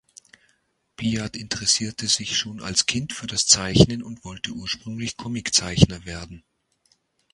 [0.95, 6.43] Piat interessierte sich schon als Kind für das Zeichnen und wollte ursprünglich Comiczeichner werden.